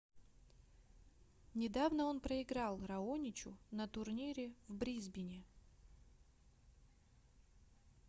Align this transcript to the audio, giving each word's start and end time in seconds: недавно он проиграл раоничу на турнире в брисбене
недавно 1.53 2.05
он 2.05 2.21
проиграл 2.21 2.81
раоничу 2.83 3.55
на 3.69 3.87
турнире 3.87 4.51
в 4.67 4.73
брисбене 4.73 5.43